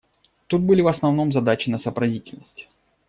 [0.47, 2.67] Тут были в основном задачи на сообразительность.